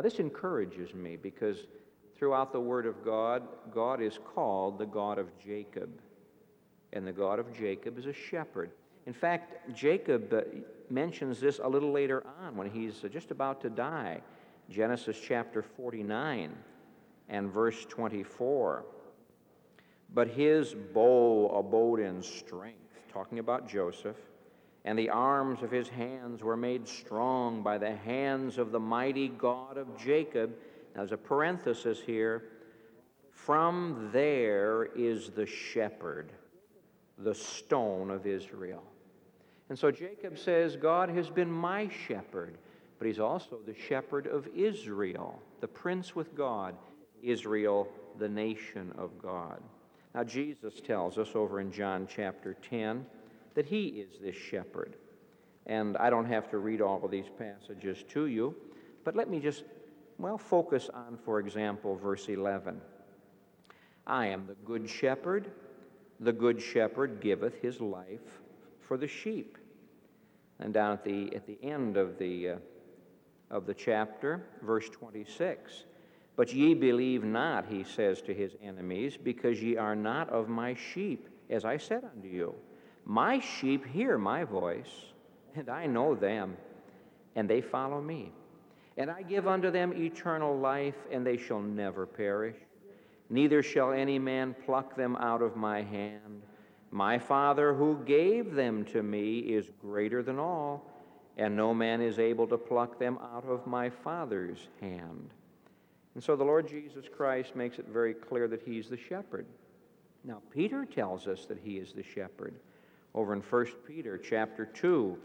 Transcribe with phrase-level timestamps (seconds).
[0.00, 1.58] Now, this encourages me because
[2.16, 5.90] throughout the Word of God, God is called the God of Jacob.
[6.94, 8.70] And the God of Jacob is a shepherd.
[9.04, 10.40] In fact, Jacob uh,
[10.88, 14.22] mentions this a little later on when he's just about to die.
[14.70, 16.56] Genesis chapter 49
[17.28, 18.86] and verse 24.
[20.14, 22.78] But his bow abode in strength,
[23.12, 24.16] talking about Joseph
[24.84, 29.28] and the arms of his hands were made strong by the hands of the mighty
[29.28, 30.50] God of Jacob.
[30.94, 32.44] Now, there's a parenthesis here.
[33.30, 36.32] From there is the shepherd,
[37.18, 38.82] the stone of Israel.
[39.68, 42.56] And so Jacob says, God has been my shepherd,
[42.98, 46.74] but he's also the shepherd of Israel, the prince with God,
[47.22, 47.86] Israel,
[48.18, 49.62] the nation of God.
[50.14, 53.06] Now, Jesus tells us over in John chapter 10
[53.54, 54.96] that he is this shepherd.
[55.66, 58.54] And I don't have to read all of these passages to you,
[59.04, 59.64] but let me just,
[60.18, 62.80] well, focus on, for example, verse 11.
[64.06, 65.50] I am the good shepherd.
[66.20, 68.40] The good shepherd giveth his life
[68.80, 69.56] for the sheep.
[70.58, 72.56] And down at the, at the end of the, uh,
[73.50, 75.84] of the chapter, verse 26,
[76.36, 80.74] but ye believe not, he says to his enemies, because ye are not of my
[80.74, 82.54] sheep, as I said unto you.
[83.10, 85.06] My sheep hear my voice,
[85.56, 86.56] and I know them,
[87.34, 88.30] and they follow me.
[88.96, 92.54] And I give unto them eternal life, and they shall never perish.
[93.28, 96.42] Neither shall any man pluck them out of my hand.
[96.92, 100.86] My Father who gave them to me is greater than all,
[101.36, 105.30] and no man is able to pluck them out of my Father's hand.
[106.14, 109.46] And so the Lord Jesus Christ makes it very clear that He's the shepherd.
[110.22, 112.54] Now, Peter tells us that He is the shepherd
[113.14, 115.16] over in 1 Peter chapter 2.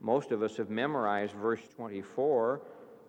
[0.00, 2.60] Most of us have memorized verse 24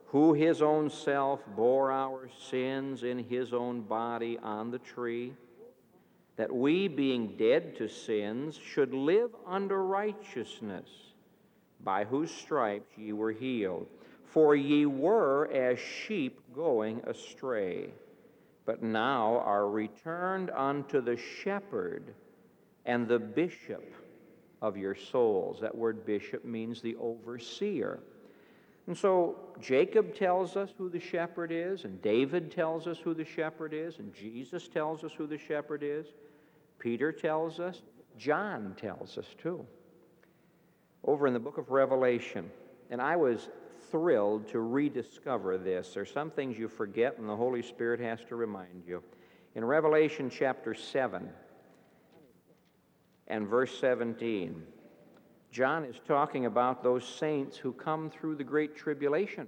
[0.08, 5.34] who his own self bore our sins in his own body on the tree,
[6.38, 10.90] that we, being dead to sins, should live under righteousness,
[11.84, 13.88] by whose stripes ye were healed.
[14.24, 17.90] For ye were as sheep going astray,
[18.66, 22.14] but now are returned unto the shepherd
[22.86, 23.84] and the bishop
[24.62, 25.59] of your souls.
[25.62, 28.00] That word bishop means the overseer.
[28.88, 33.25] And so Jacob tells us who the shepherd is, and David tells us who the
[33.25, 36.07] shepherd is, and Jesus tells us who the shepherd is.
[36.79, 37.81] Peter tells us,
[38.17, 39.66] John tells us too.
[41.03, 42.50] Over in the book of Revelation,
[42.90, 43.50] and I was
[43.91, 45.94] thrilled to rediscover this.
[45.94, 49.03] There's some things you forget, and the Holy Spirit has to remind you.
[49.56, 51.29] In Revelation chapter 7,
[53.28, 54.64] and verse 17.
[55.52, 59.48] John is talking about those saints who come through the great tribulation.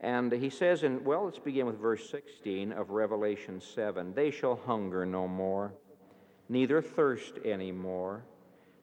[0.00, 4.56] And he says in, well, let's begin with verse 16 of Revelation 7 They shall
[4.56, 5.72] hunger no more,
[6.48, 8.24] neither thirst any more,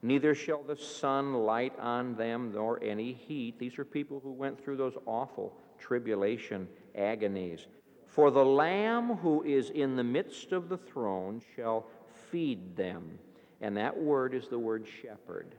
[0.02, 3.58] neither shall the sun light on them nor any heat.
[3.58, 7.66] These are people who went through those awful tribulation agonies.
[8.06, 11.86] For the Lamb who is in the midst of the throne shall
[12.30, 13.18] feed them
[13.60, 15.54] and that word is the word shepherd.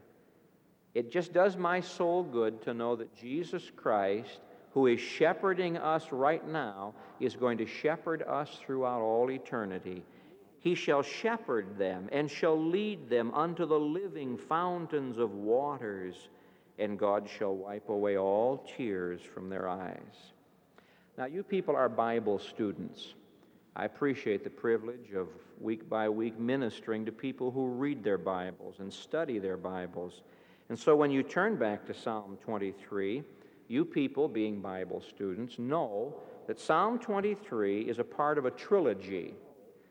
[0.93, 4.39] It just does my soul good to know that Jesus Christ,
[4.73, 10.03] who is shepherding us right now, is going to shepherd us throughout all eternity.
[10.59, 16.29] He shall shepherd them and shall lead them unto the living fountains of waters,
[16.79, 20.31] and God shall wipe away all tears from their eyes.
[21.17, 23.13] Now, you people are Bible students.
[23.77, 25.27] I appreciate the privilege of
[25.61, 30.23] week by week ministering to people who read their Bibles and study their Bibles.
[30.69, 33.23] And so when you turn back to Psalm 23,
[33.67, 36.15] you people, being Bible students, know
[36.47, 39.35] that Psalm 23 is a part of a trilogy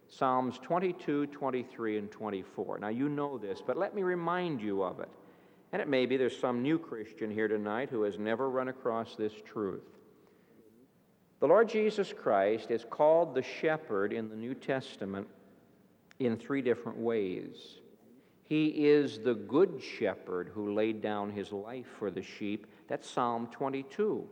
[0.08, 2.78] Psalms 22, 23, and 24.
[2.78, 5.08] Now, you know this, but let me remind you of it.
[5.72, 9.16] And it may be there's some new Christian here tonight who has never run across
[9.16, 9.82] this truth.
[11.38, 15.28] The Lord Jesus Christ is called the shepherd in the New Testament
[16.18, 17.80] in three different ways.
[18.44, 22.66] He is the good shepherd who laid down his life for the sheep.
[22.88, 24.26] That's Psalm 22.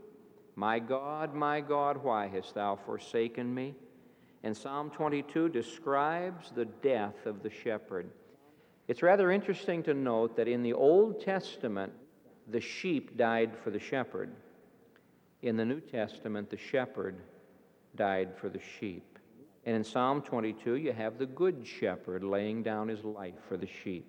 [0.56, 3.74] My God, my God, why hast thou forsaken me?
[4.42, 8.08] And Psalm 22 describes the death of the shepherd.
[8.88, 11.92] It's rather interesting to note that in the Old Testament,
[12.48, 14.30] the sheep died for the shepherd.
[15.44, 17.16] In the New Testament, the shepherd
[17.96, 19.18] died for the sheep.
[19.66, 23.66] And in Psalm 22, you have the good shepherd laying down his life for the
[23.66, 24.06] sheep.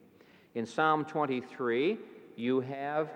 [0.54, 1.98] In Psalm 23,
[2.38, 3.10] you have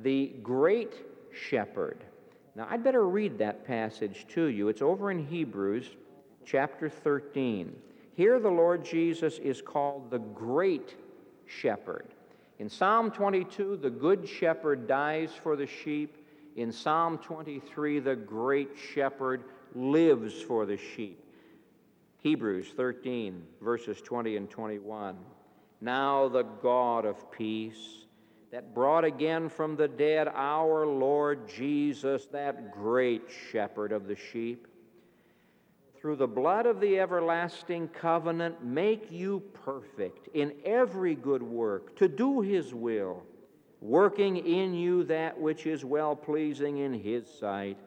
[0.00, 0.92] the great
[1.32, 2.04] shepherd.
[2.54, 4.68] Now, I'd better read that passage to you.
[4.68, 5.96] It's over in Hebrews
[6.44, 7.74] chapter 13.
[8.12, 10.94] Here, the Lord Jesus is called the great
[11.46, 12.08] shepherd.
[12.58, 16.18] In Psalm 22, the good shepherd dies for the sheep.
[16.56, 19.44] In Psalm 23, the great shepherd
[19.74, 21.22] lives for the sheep.
[22.18, 25.16] Hebrews 13, verses 20 and 21.
[25.80, 28.04] Now the God of peace,
[28.50, 34.66] that brought again from the dead our Lord Jesus, that great shepherd of the sheep,
[36.00, 42.08] through the blood of the everlasting covenant, make you perfect in every good work to
[42.08, 43.22] do his will,
[43.80, 47.78] working in you that which is well pleasing in his sight,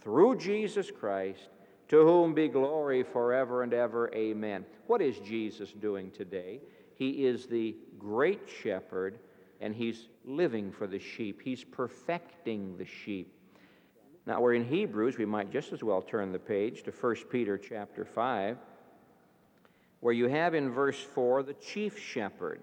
[0.00, 1.48] through Jesus Christ,
[1.88, 4.12] to whom be glory forever and ever.
[4.14, 4.64] Amen.
[4.86, 6.60] What is Jesus doing today?
[6.94, 9.18] He is the great shepherd,
[9.60, 11.40] and he's living for the sheep.
[11.42, 13.32] He's perfecting the sheep.
[14.24, 17.58] Now we're in Hebrews, we might just as well turn the page to 1 Peter
[17.58, 18.56] chapter 5,
[20.00, 22.62] where you have in verse 4 the chief shepherd.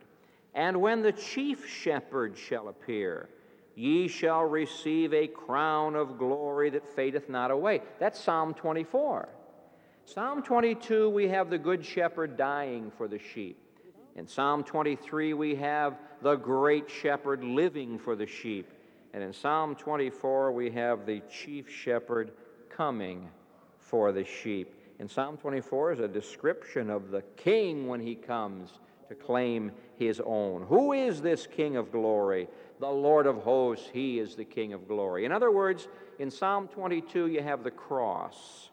[0.53, 3.29] And when the chief shepherd shall appear,
[3.75, 7.81] ye shall receive a crown of glory that fadeth not away.
[7.99, 9.29] That's Psalm 24.
[10.05, 13.57] Psalm 22, we have the good shepherd dying for the sheep.
[14.15, 18.69] In Psalm 23, we have the great shepherd living for the sheep.
[19.13, 22.31] And in Psalm 24, we have the chief shepherd
[22.69, 23.29] coming
[23.77, 24.73] for the sheep.
[24.99, 28.79] In Psalm 24 is a description of the king when he comes
[29.09, 30.63] to claim his own.
[30.63, 32.47] Who is this king of glory?
[32.79, 35.25] The Lord of hosts, he is the king of glory.
[35.25, 38.69] In other words, in Psalm 22, you have the cross.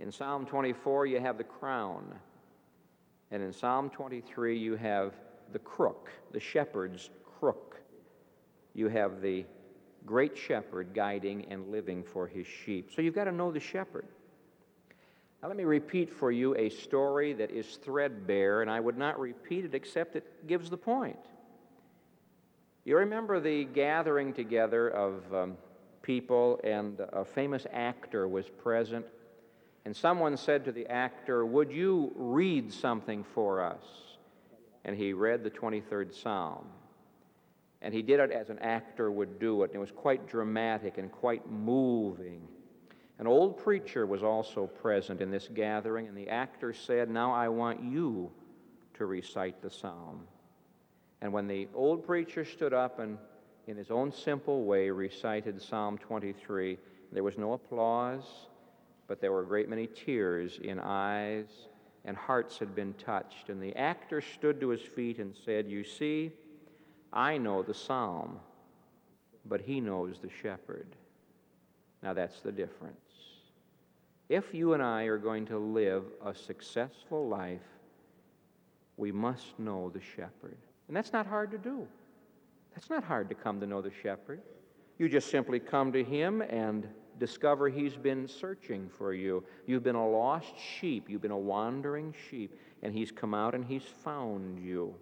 [0.00, 2.14] In Psalm 24, you have the crown.
[3.30, 5.14] And in Psalm 23, you have
[5.52, 7.68] the crook, the shepherd's crook
[8.78, 9.44] you have the
[10.06, 12.90] great shepherd guiding and living for his sheep.
[12.94, 14.06] So you've got to know the shepherd.
[15.40, 19.20] Now, let me repeat for you a story that is threadbare, and I would not
[19.20, 21.18] repeat it except it gives the point.
[22.84, 25.56] You remember the gathering together of um,
[26.02, 29.06] people, and a famous actor was present,
[29.84, 33.84] and someone said to the actor, Would you read something for us?
[34.84, 36.64] And he read the 23rd Psalm.
[37.80, 39.66] And he did it as an actor would do it.
[39.66, 42.40] And it was quite dramatic and quite moving.
[43.18, 47.48] An old preacher was also present in this gathering, and the actor said, Now I
[47.48, 48.30] want you
[48.94, 50.26] to recite the psalm.
[51.20, 53.18] And when the old preacher stood up and,
[53.66, 56.78] in his own simple way, recited Psalm 23,
[57.12, 58.46] there was no applause,
[59.08, 61.46] but there were a great many tears in eyes,
[62.04, 63.48] and hearts had been touched.
[63.48, 66.30] And the actor stood to his feet and said, You see,
[67.12, 68.38] I know the psalm,
[69.44, 70.94] but he knows the shepherd.
[72.02, 73.07] Now that's the difference.
[74.28, 77.62] If you and I are going to live a successful life,
[78.96, 80.58] we must know the shepherd.
[80.88, 81.86] And that's not hard to do.
[82.74, 84.42] That's not hard to come to know the shepherd.
[84.98, 86.86] You just simply come to him and
[87.18, 89.44] discover he's been searching for you.
[89.66, 93.64] You've been a lost sheep, you've been a wandering sheep, and he's come out and
[93.64, 94.94] he's found you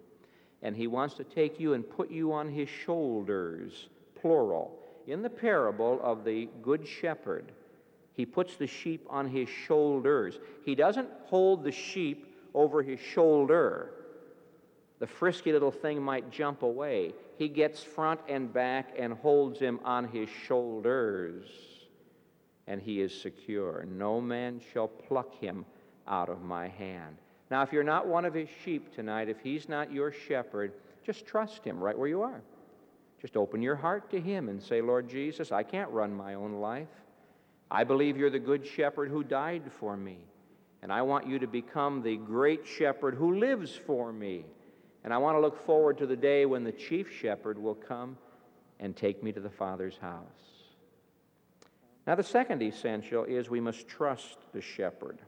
[0.61, 4.79] and he wants to take you and put you on his shoulders, plural.
[5.05, 7.51] In the parable of the Good Shepherd,
[8.17, 10.39] he puts the sheep on his shoulders.
[10.65, 13.91] He doesn't hold the sheep over his shoulder.
[14.97, 17.13] The frisky little thing might jump away.
[17.37, 21.45] He gets front and back and holds him on his shoulders,
[22.65, 23.85] and he is secure.
[23.87, 25.63] No man shall pluck him
[26.07, 27.17] out of my hand.
[27.51, 30.73] Now, if you're not one of his sheep tonight, if he's not your shepherd,
[31.05, 32.41] just trust him right where you are.
[33.21, 36.53] Just open your heart to him and say, Lord Jesus, I can't run my own
[36.53, 36.87] life.
[37.69, 40.19] I believe you're the good shepherd who died for me.
[40.81, 44.45] And I want you to become the great shepherd who lives for me.
[45.03, 48.17] And I want to look forward to the day when the chief shepherd will come
[48.79, 50.23] and take me to the Father's house.
[52.05, 55.19] Now, the second essential is we must trust the shepherd.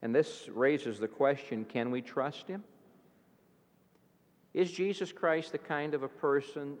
[0.00, 2.62] And this raises the question can we trust him?
[4.54, 6.76] Is Jesus Christ the kind of a person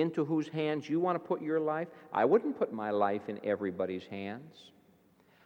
[0.00, 1.88] into whose hands you want to put your life?
[2.12, 4.70] I wouldn't put my life in everybody's hands.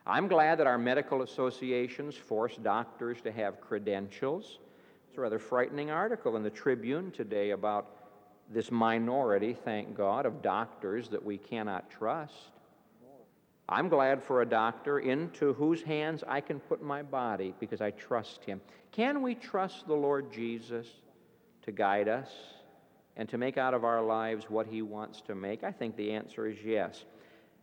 [0.06, 4.58] I'm glad that our medical associations force doctors to have credentials.
[5.08, 7.88] It's a rather frightening article in the Tribune today about
[8.50, 12.50] this minority, thank God, of doctors that we cannot trust.
[13.68, 17.92] I'm glad for a doctor into whose hands I can put my body because I
[17.92, 18.60] trust him.
[18.90, 20.88] Can we trust the Lord Jesus
[21.62, 22.28] to guide us
[23.20, 25.62] and to make out of our lives what he wants to make?
[25.62, 27.04] I think the answer is yes.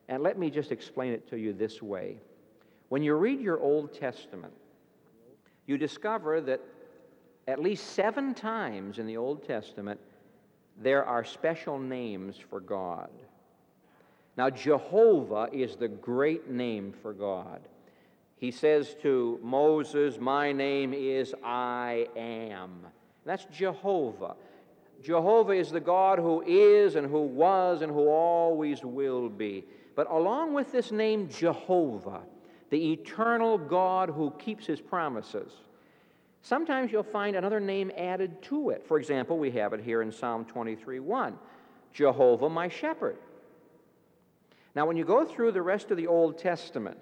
[0.07, 2.17] And let me just explain it to you this way.
[2.89, 4.53] When you read your Old Testament,
[5.65, 6.61] you discover that
[7.47, 9.99] at least seven times in the Old Testament,
[10.79, 13.09] there are special names for God.
[14.37, 17.61] Now, Jehovah is the great name for God.
[18.35, 22.85] He says to Moses, My name is I am.
[23.25, 24.35] That's Jehovah.
[25.03, 29.63] Jehovah is the God who is and who was and who always will be.
[29.95, 32.21] But along with this name, Jehovah,
[32.69, 35.51] the eternal God who keeps his promises,
[36.41, 38.85] sometimes you'll find another name added to it.
[38.87, 41.37] For example, we have it here in Psalm 23 1
[41.93, 43.17] Jehovah, my shepherd.
[44.75, 46.99] Now, when you go through the rest of the Old Testament,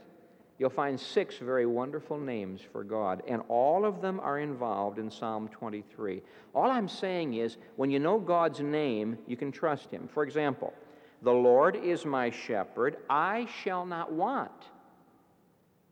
[0.57, 5.11] you'll find six very wonderful names for God, and all of them are involved in
[5.11, 6.21] Psalm 23.
[6.53, 10.07] All I'm saying is, when you know God's name, you can trust Him.
[10.13, 10.73] For example,
[11.21, 14.51] the Lord is my shepherd, I shall not want.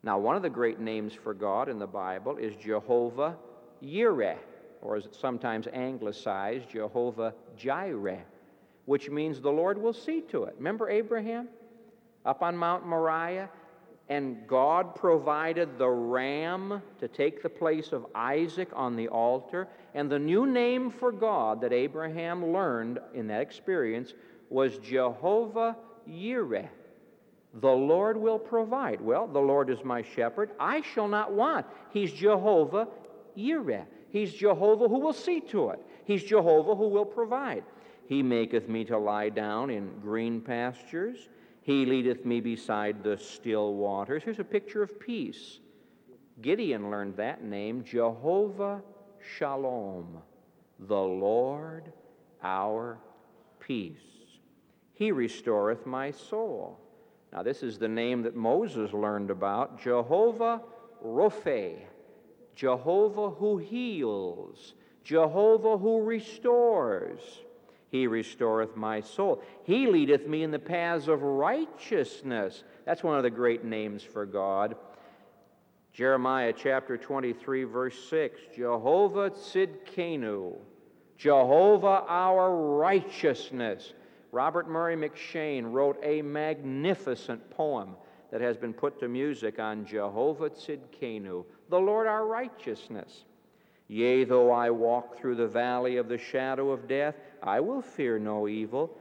[0.04, 3.38] Now, one of the great names for God in the Bible is Jehovah
[3.82, 4.38] Yireh,
[4.82, 8.22] or it's sometimes anglicized, Jehovah Jireh,
[8.86, 10.56] which means the Lord will see to it.
[10.58, 11.48] Remember Abraham?
[12.26, 13.50] up on Mount Moriah,
[14.10, 19.68] and God provided the ram to take the place of Isaac on the altar.
[19.94, 24.14] And the new name for God that Abraham learned in that experience
[24.50, 26.68] was Jehovah Yireh.
[27.56, 29.00] The Lord will provide.
[29.00, 30.52] Well, the Lord is my shepherd.
[30.60, 31.66] I shall not want.
[31.92, 32.88] He's Jehovah
[33.38, 33.86] Yireh.
[34.10, 35.80] He's Jehovah who will see to it.
[36.06, 37.64] He's Jehovah who will provide.
[38.08, 41.30] He maketh me to lie down in green pastures.
[41.64, 44.24] He leadeth me beside the still waters.
[44.24, 45.60] Here's a picture of peace.
[46.42, 48.82] Gideon learned that name Jehovah
[49.38, 50.22] Shalom,
[50.78, 51.94] the Lord
[52.44, 53.00] our
[53.62, 53.96] peace.
[54.94, 56.80] He restoreth my soul.
[57.32, 60.62] Now, this is the name that Moses learned about Jehovah
[61.02, 61.78] Rophe,
[62.56, 67.22] Jehovah who heals, Jehovah who restores.
[67.94, 69.44] He restoreth my soul.
[69.66, 72.64] He leadeth me in the paths of righteousness.
[72.86, 74.76] That's one of the great names for God.
[75.94, 80.58] Jeremiah chapter 23, verse 6 Jehovah Tzidkenu,
[81.18, 83.94] Jehovah our righteousness.
[84.32, 87.96] Robert Murray M'Cheyne wrote a magnificent poem
[88.32, 93.26] that has been put to music on Jehovah Tzidkenu, the Lord our righteousness.
[93.88, 98.18] Yea, though I walk through the valley of the shadow of death, I will fear
[98.18, 98.98] no evil,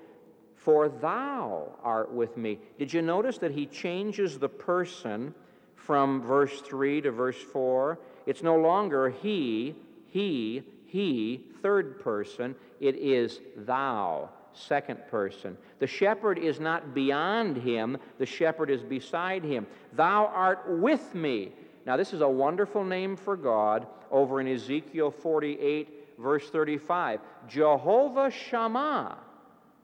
[0.56, 2.58] for thou art with me.
[2.78, 5.34] Did you notice that he changes the person
[5.74, 7.98] from verse 3 to verse 4?
[8.26, 9.74] It's no longer he,
[10.08, 12.54] he, he, third person.
[12.80, 15.56] It is thou, second person.
[15.78, 19.66] The shepherd is not beyond him, the shepherd is beside him.
[19.94, 21.52] Thou art with me.
[21.84, 27.20] Now, this is a wonderful name for God over in Ezekiel 48 verse 35.
[27.48, 29.18] Jehovah Shammah.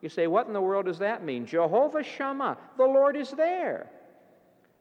[0.00, 1.45] You say, what in the world does that mean?
[1.45, 2.57] Jehovah Shammah.
[2.76, 3.90] The Lord is there.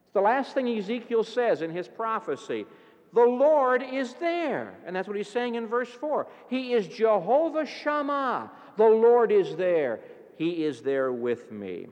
[0.05, 2.65] It's the last thing Ezekiel says in his prophecy.
[3.13, 4.75] The Lord is there.
[4.85, 6.27] And that's what he's saying in verse 4.
[6.49, 8.51] He is Jehovah Shammah.
[8.77, 10.01] The Lord is there.
[10.37, 11.87] He is there with me.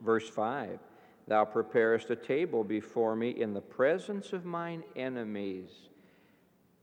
[0.00, 0.80] Verse 5
[1.28, 5.70] Thou preparest a table before me in the presence of mine enemies.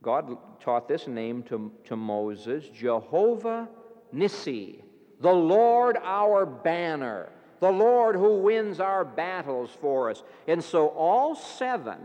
[0.02, 3.68] God taught this name to, to Moses Jehovah
[4.14, 4.82] Nissi,
[5.20, 7.30] the Lord our banner,
[7.60, 10.22] the Lord who wins our battles for us.
[10.48, 11.98] And so all seven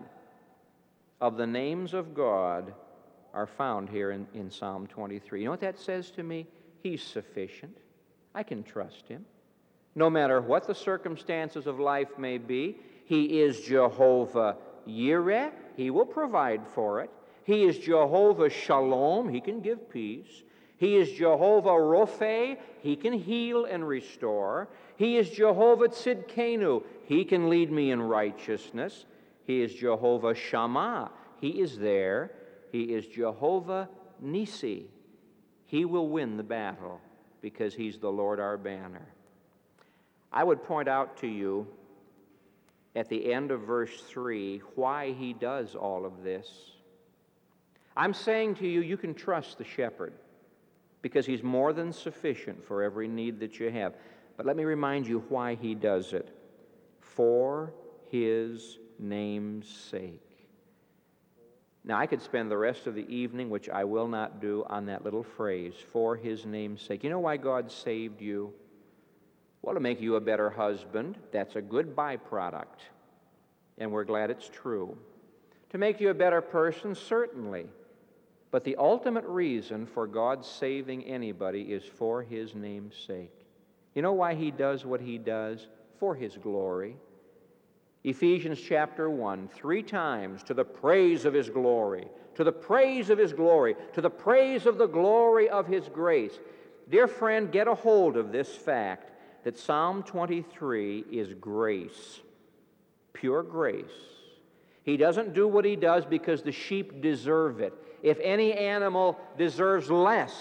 [1.22, 2.74] of the names of God
[3.34, 5.40] are found here in, in Psalm 23.
[5.40, 6.48] You know what that says to me?
[6.84, 7.78] He's sufficient.
[8.34, 9.26] I can trust him.
[9.96, 15.52] No matter what the circumstances of life may be, he is Jehovah Yireh.
[15.78, 17.10] He will provide for it.
[17.44, 19.30] He is Jehovah Shalom.
[19.30, 20.44] He can give peace.
[20.78, 22.58] He is Jehovah Rophe.
[22.82, 24.68] He can heal and restore.
[24.98, 26.84] He is Jehovah Tzidkenu.
[27.06, 29.06] He can lead me in righteousness.
[29.46, 31.12] He is Jehovah Shammah.
[31.40, 32.32] He is there.
[32.72, 33.88] He is Jehovah
[34.24, 34.86] Nissi.
[35.68, 37.00] He will win the battle
[37.42, 39.15] because He's the Lord our banner.
[40.32, 41.68] I would point out to you
[42.96, 46.48] at the end of verse 3 why He does all of this.
[47.98, 50.14] I'm saying to you, you can trust the shepherd
[51.02, 53.94] because He's more than sufficient for every need that you have.
[54.38, 56.36] But let me remind you why He does it
[57.00, 57.74] for
[58.10, 60.22] His name's sake.
[61.88, 64.88] Now, I could spend the rest of the evening, which I will not do, on
[64.88, 67.04] that little phrase, for his name's sake.
[67.04, 68.52] You know why God saved you?
[69.66, 71.18] Well, to make you a better husband.
[71.32, 72.86] That's a good byproduct.
[73.80, 74.96] And we're glad it's true.
[75.72, 77.66] To make you a better person, certainly.
[78.52, 83.34] But the ultimate reason for God saving anybody is for his name's sake.
[83.96, 85.68] You know why he does what he does?
[86.00, 86.96] For his glory.
[88.04, 93.18] Ephesians chapter 1, three times to the praise of his glory, to the praise of
[93.18, 96.38] his glory, to the praise of the glory of his grace.
[96.88, 99.14] Dear friend, get a hold of this fact
[99.46, 102.20] that Psalm 23 is grace,
[103.14, 103.86] pure grace.
[104.82, 107.72] He doesn't do what he does because the sheep deserve it.
[108.02, 110.34] If any animal deserves less,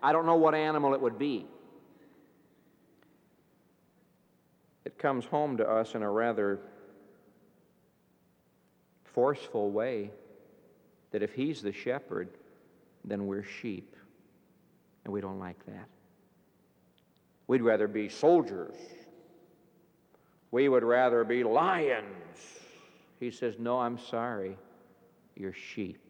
[0.00, 1.44] I don't know what animal it would be.
[4.84, 6.60] It comes home to us in a rather
[9.02, 10.12] forceful way
[11.10, 12.28] that if he's the shepherd,
[13.04, 13.96] then we're sheep.
[15.04, 15.88] And we don't like that.
[17.48, 18.74] We'd rather be soldiers.
[20.50, 22.38] We would rather be lions.
[23.20, 24.56] He says, No, I'm sorry.
[25.36, 26.00] You're sheep.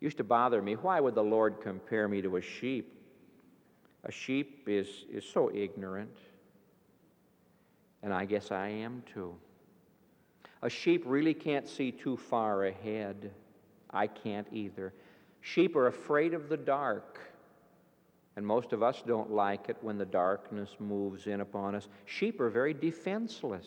[0.00, 0.74] It used to bother me.
[0.74, 2.94] Why would the Lord compare me to a sheep?
[4.04, 6.16] A sheep is, is so ignorant.
[8.02, 9.34] And I guess I am too.
[10.62, 13.32] A sheep really can't see too far ahead.
[13.90, 14.92] I can't either.
[15.40, 17.20] Sheep are afraid of the dark.
[18.38, 21.88] And most of us don't like it when the darkness moves in upon us.
[22.04, 23.66] Sheep are very defenseless.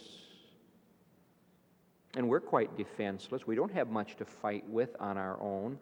[2.16, 3.46] And we're quite defenseless.
[3.46, 5.78] We don't have much to fight with on our own.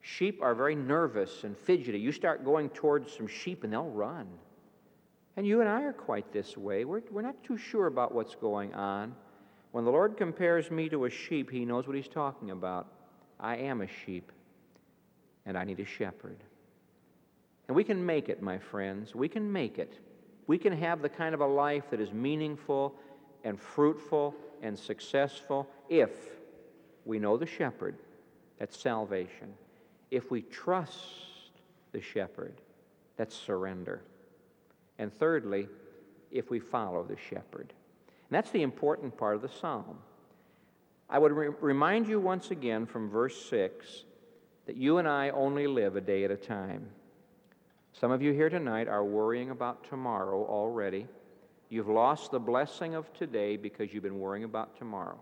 [0.00, 1.98] Sheep are very nervous and fidgety.
[1.98, 4.28] You start going towards some sheep and they'll run.
[5.36, 6.84] And you and I are quite this way.
[6.84, 9.12] We're, we're not too sure about what's going on.
[9.72, 12.86] When the Lord compares me to a sheep, He knows what He's talking about.
[13.40, 14.30] I am a sheep,
[15.46, 16.44] and I need a shepherd.
[17.70, 19.14] And we can make it, my friends.
[19.14, 19.96] We can make it.
[20.48, 22.96] We can have the kind of a life that is meaningful
[23.44, 26.10] and fruitful and successful if
[27.04, 27.94] we know the shepherd.
[28.58, 29.54] That's salvation.
[30.10, 31.52] If we trust
[31.92, 32.60] the shepherd,
[33.16, 34.02] that's surrender.
[34.98, 35.68] And thirdly,
[36.32, 37.72] if we follow the shepherd.
[38.08, 39.96] And that's the important part of the psalm.
[41.08, 44.02] I would re- remind you once again from verse 6
[44.66, 46.88] that you and I only live a day at a time.
[47.92, 51.06] Some of you here tonight are worrying about tomorrow already.
[51.68, 55.18] You've lost the blessing of today because you've been worrying about tomorrow.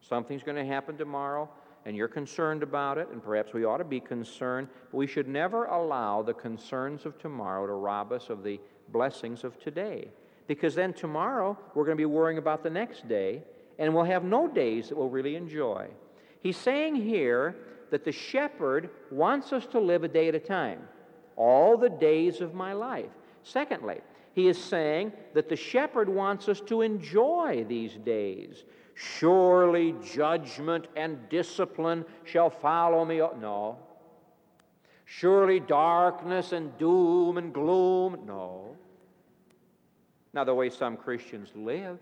[0.00, 1.48] Something's going to happen tomorrow,
[1.84, 5.28] and you're concerned about it, and perhaps we ought to be concerned, but we should
[5.28, 10.08] never allow the concerns of tomorrow to rob us of the blessings of today
[10.46, 13.42] because then tomorrow we're going to be worrying about the next day,
[13.78, 15.88] and we'll have no days that we'll really enjoy.
[16.40, 17.56] He's saying here
[17.90, 20.80] that the shepherd wants us to live a day at a time,
[21.36, 23.10] all the days of my life.
[23.42, 24.00] Secondly,
[24.34, 28.64] he is saying that the shepherd wants us to enjoy these days.
[28.94, 33.18] Surely judgment and discipline shall follow me.
[33.18, 33.78] No.
[35.04, 38.24] Surely darkness and doom and gloom.
[38.26, 38.76] No.
[40.34, 41.98] Now, the way some Christians live,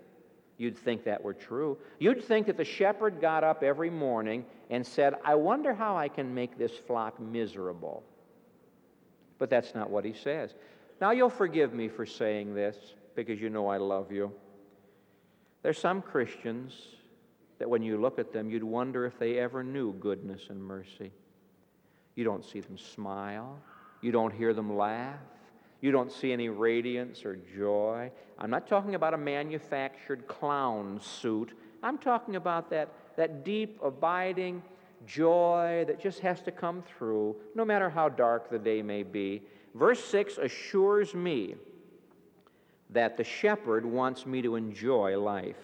[0.57, 1.79] you'd think that were true.
[1.99, 6.09] You'd think that the shepherd got up every morning and said, I wonder how I
[6.09, 8.03] can make this flock miserable.
[9.39, 10.55] But that's not what he says.
[11.01, 12.77] Now, you'll forgive me for saying this
[13.15, 14.33] because you know I love you.
[15.63, 16.75] There's some Christians
[17.59, 21.13] that when you look at them, you'd wonder if they ever knew goodness and mercy.
[22.15, 23.59] You don't see them smile,
[24.01, 25.19] you don't hear them laugh.
[25.81, 28.11] You don't see any radiance or joy.
[28.39, 31.53] I'm not talking about a manufactured clown suit.
[31.83, 34.63] I'm talking about that, that deep, abiding
[35.07, 39.43] joy that just has to come through, no matter how dark the day may be.
[39.75, 41.55] Verse 6 assures me
[42.91, 45.57] that the shepherd wants me to enjoy life,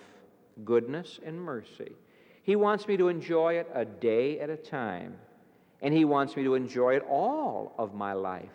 [0.65, 1.93] goodness and mercy.
[2.43, 5.17] He wants me to enjoy it a day at a time,
[5.83, 8.51] and He wants me to enjoy it all of my life.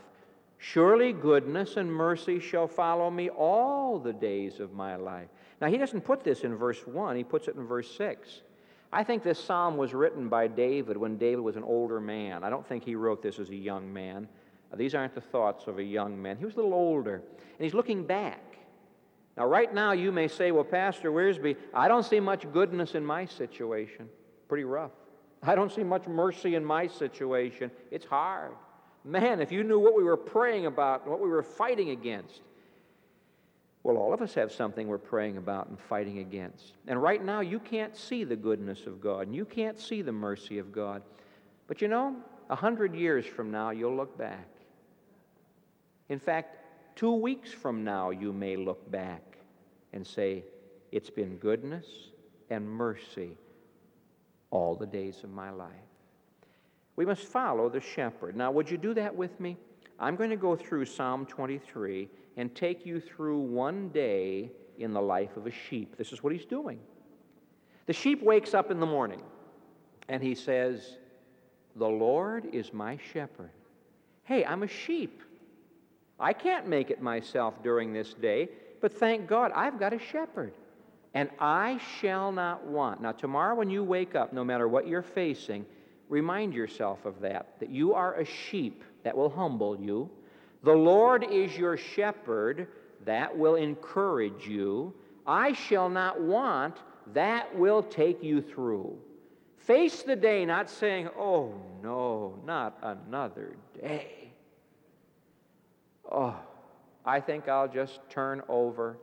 [0.57, 5.27] Surely goodness and mercy shall follow me all the days of my life.
[5.61, 8.41] Now, he doesn't put this in verse 1, he puts it in verse 6.
[8.91, 12.43] I think this psalm was written by David when David was an older man.
[12.43, 14.27] I don't think he wrote this as a young man.
[14.75, 16.37] These aren't the thoughts of a young man.
[16.37, 18.57] He was a little older, and he's looking back.
[19.37, 23.05] Now, right now, you may say, Well, Pastor Wiersbe, I don't see much goodness in
[23.05, 24.09] my situation.
[24.47, 24.91] Pretty rough.
[25.43, 27.69] I don't see much mercy in my situation.
[27.91, 28.53] It's hard.
[29.03, 32.41] Man, if you knew what we were praying about, what we were fighting against.
[33.85, 36.73] Well, all of us have something we're praying about and fighting against.
[36.87, 40.11] And right now, you can't see the goodness of God, and you can't see the
[40.11, 41.03] mercy of God.
[41.67, 42.15] But you know,
[42.49, 44.47] a hundred years from now, you'll look back.
[46.09, 46.57] In fact,
[46.95, 49.37] two weeks from now, you may look back
[49.93, 50.43] and say,
[50.91, 51.85] It's been goodness
[52.49, 53.37] and mercy
[54.49, 55.69] all the days of my life.
[56.95, 58.35] We must follow the shepherd.
[58.35, 59.57] Now, would you do that with me?
[59.99, 65.01] I'm going to go through Psalm 23 and take you through one day in the
[65.01, 65.97] life of a sheep.
[65.97, 66.79] This is what he's doing.
[67.85, 69.21] The sheep wakes up in the morning
[70.09, 70.97] and he says,
[71.75, 73.51] The Lord is my shepherd.
[74.23, 75.21] Hey, I'm a sheep.
[76.19, 78.49] I can't make it myself during this day,
[78.81, 80.53] but thank God I've got a shepherd.
[81.13, 83.01] And I shall not want.
[83.01, 85.65] Now, tomorrow when you wake up, no matter what you're facing,
[86.09, 90.09] remind yourself of that, that you are a sheep that will humble you.
[90.65, 92.67] The Lord is your shepherd
[93.05, 94.95] that will encourage you.
[95.27, 96.77] I shall not want
[97.13, 98.97] that will take you through.
[99.57, 104.31] Face the day not saying, oh no, not another day.
[106.11, 106.35] Oh,
[107.05, 108.97] I think I'll just turn over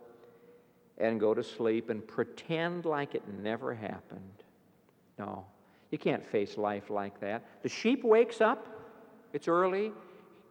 [0.98, 4.42] and go to sleep and pretend like it never happened.
[5.16, 5.44] No,
[5.92, 7.44] you can't face life like that.
[7.62, 8.66] The sheep wakes up,
[9.32, 9.92] it's early,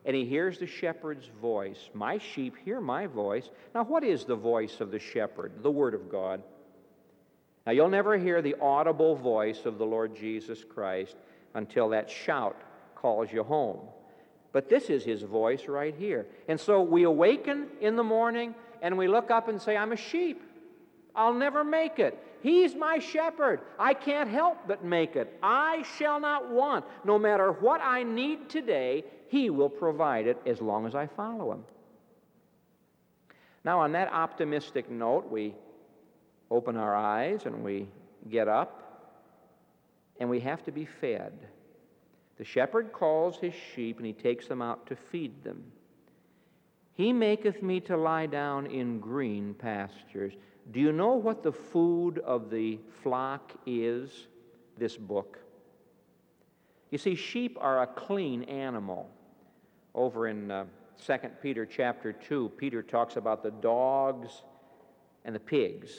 [0.06, 1.90] and he hears the shepherd's voice.
[1.94, 3.50] My sheep hear my voice.
[3.76, 5.62] Now, what is the voice of the shepherd?
[5.62, 6.42] The Word of God.
[7.66, 11.16] Now, you'll never hear the audible voice of the Lord Jesus Christ
[11.54, 12.60] until that shout
[12.96, 13.80] calls you home.
[14.52, 16.26] But this is his voice right here.
[16.48, 19.98] And so we awaken in the morning and we look up and say, I'm a
[19.98, 20.42] sheep.
[21.16, 22.18] I'll never make it.
[22.42, 23.62] He's my shepherd.
[23.78, 25.38] I can't help but make it.
[25.44, 26.86] I shall not want.
[27.06, 31.52] No matter what I need today, He will provide it as long as I follow
[31.52, 31.64] Him.
[33.64, 35.54] Now, on that optimistic note, we
[36.50, 37.88] open our eyes and we
[38.30, 38.82] get up
[40.20, 41.34] and we have to be fed.
[42.38, 45.64] The shepherd calls his sheep and he takes them out to feed them.
[46.94, 50.34] He maketh me to lie down in green pastures.
[50.72, 54.28] Do you know what the food of the flock is?
[54.78, 55.38] This book.
[56.92, 59.10] You see, sheep are a clean animal.
[59.94, 60.66] Over in uh,
[61.06, 64.44] 2 Peter chapter 2, Peter talks about the dogs
[65.26, 65.92] and the pigs.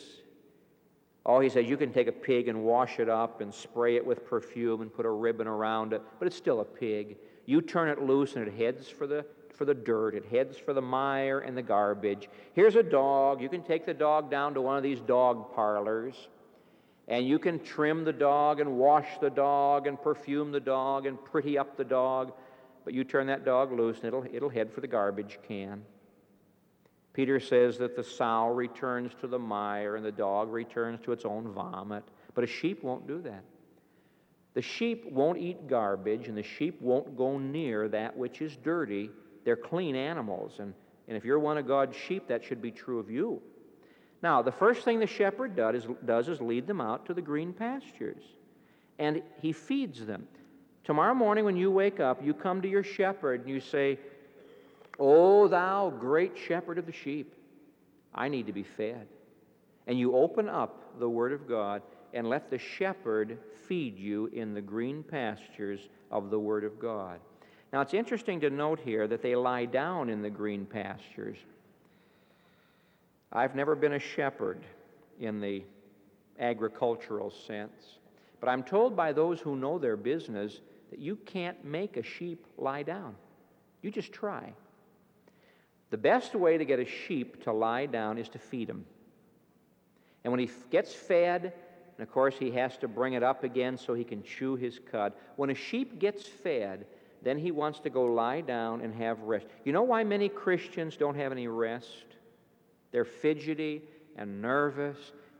[1.24, 4.04] Oh, he says you can take a pig and wash it up and spray it
[4.04, 7.16] with perfume and put a ribbon around it, but it's still a pig.
[7.46, 10.72] You turn it loose and it heads for the for the dirt, it heads for
[10.72, 12.28] the mire and the garbage.
[12.54, 13.40] Here's a dog.
[13.40, 16.28] You can take the dog down to one of these dog parlors
[17.08, 21.22] and you can trim the dog and wash the dog and perfume the dog and
[21.24, 22.32] pretty up the dog,
[22.84, 25.82] but you turn that dog loose and it'll, it'll head for the garbage can.
[27.12, 31.24] Peter says that the sow returns to the mire and the dog returns to its
[31.24, 33.44] own vomit, but a sheep won't do that.
[34.54, 39.10] The sheep won't eat garbage, and the sheep won't go near that which is dirty.
[39.44, 40.74] They're clean animals, and,
[41.08, 43.42] and if you're one of God's sheep, that should be true of you.
[44.22, 47.22] Now, the first thing the shepherd does is, does is lead them out to the
[47.22, 48.22] green pastures,
[48.98, 50.28] and he feeds them.
[50.84, 53.98] Tomorrow morning, when you wake up, you come to your shepherd and you say,
[54.98, 57.34] O thou great shepherd of the sheep,
[58.14, 59.06] I need to be fed.
[59.86, 61.82] And you open up the Word of God
[62.14, 67.20] and let the shepherd feed you in the green pastures of the Word of God.
[67.72, 71.38] Now, it's interesting to note here that they lie down in the green pastures.
[73.32, 74.60] I've never been a shepherd
[75.18, 75.64] in the
[76.38, 77.98] agricultural sense,
[78.40, 82.44] but I'm told by those who know their business that you can't make a sheep
[82.58, 83.14] lie down.
[83.80, 84.52] You just try.
[85.88, 88.84] The best way to get a sheep to lie down is to feed him.
[90.24, 91.54] And when he gets fed,
[91.96, 94.78] and of course he has to bring it up again so he can chew his
[94.90, 96.84] cud, when a sheep gets fed,
[97.22, 99.46] then he wants to go lie down and have rest.
[99.64, 102.16] You know why many Christians don't have any rest?
[102.90, 103.82] They're fidgety
[104.16, 104.98] and nervous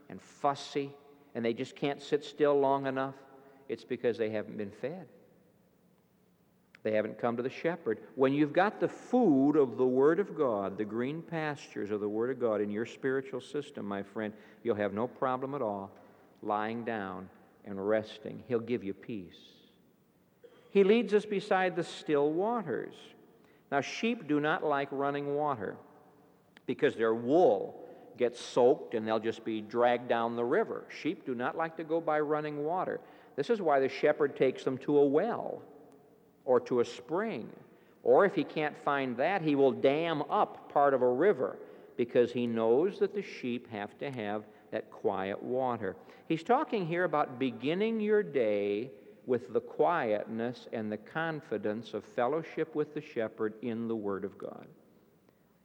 [0.08, 0.92] and fussy,
[1.34, 3.14] and they just can't sit still long enough.
[3.68, 5.06] It's because they haven't been fed.
[6.82, 8.00] They haven't come to the shepherd.
[8.16, 12.08] When you've got the food of the Word of God, the green pastures of the
[12.08, 15.92] Word of God in your spiritual system, my friend, you'll have no problem at all
[16.42, 17.28] lying down
[17.64, 18.42] and resting.
[18.48, 19.61] He'll give you peace.
[20.72, 22.94] He leads us beside the still waters.
[23.70, 25.76] Now, sheep do not like running water
[26.66, 27.78] because their wool
[28.16, 30.84] gets soaked and they'll just be dragged down the river.
[30.88, 33.00] Sheep do not like to go by running water.
[33.36, 35.62] This is why the shepherd takes them to a well
[36.46, 37.50] or to a spring.
[38.02, 41.58] Or if he can't find that, he will dam up part of a river
[41.98, 45.96] because he knows that the sheep have to have that quiet water.
[46.28, 48.90] He's talking here about beginning your day
[49.26, 54.36] with the quietness and the confidence of fellowship with the shepherd in the Word of
[54.36, 54.66] God.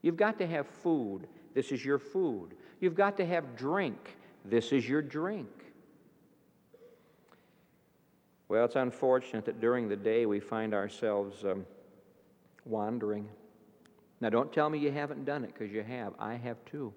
[0.01, 1.27] You've got to have food.
[1.53, 2.55] This is your food.
[2.79, 4.15] You've got to have drink.
[4.45, 5.49] This is your drink.
[8.49, 11.65] Well, it's unfortunate that during the day we find ourselves um,
[12.65, 13.27] wandering.
[14.21, 16.13] Now, don't tell me you haven't done it because you have.
[16.17, 16.93] I have too.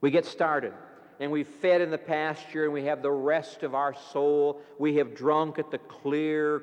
[0.00, 0.72] We get started
[1.18, 4.60] and we've fed in the pasture and we have the rest of our soul.
[4.78, 6.62] We have drunk at the clear,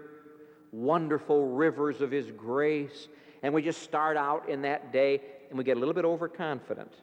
[0.72, 3.08] wonderful rivers of His grace.
[3.42, 6.94] And we just start out in that day and we get a little bit overconfident.